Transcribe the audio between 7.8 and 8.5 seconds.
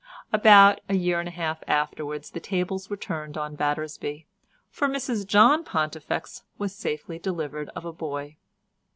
a boy.